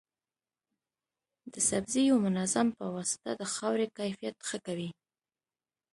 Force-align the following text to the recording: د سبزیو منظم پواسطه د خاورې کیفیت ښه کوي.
د 1.53 1.55
سبزیو 1.69 2.15
منظم 2.25 2.67
پواسطه 2.77 3.31
د 3.35 3.41
خاورې 3.53 3.85
کیفیت 3.97 4.35
ښه 4.47 4.57
کوي. 4.65 4.89